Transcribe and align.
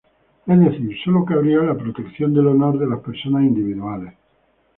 Es 0.47 0.59
decir, 0.59 0.97
sólo 1.05 1.23
cabría 1.23 1.59
la 1.61 1.77
protección 1.77 2.33
del 2.33 2.47
honor 2.47 2.79
de 2.79 2.87
las 2.87 3.01
personas 3.01 3.43
individuales. 3.43 4.15